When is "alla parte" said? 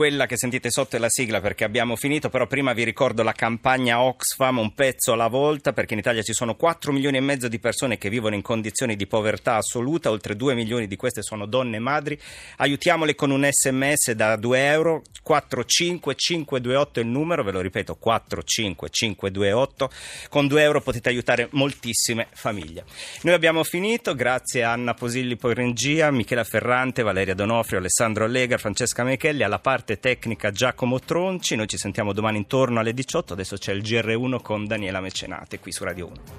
29.42-29.88